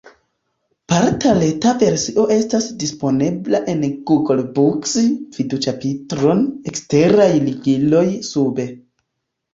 [0.91, 4.97] Parta reta versio estas disponebla en Google Books
[5.37, 6.43] (vidu ĉapitron
[6.73, 8.71] "Eksteraj ligiloj" sube).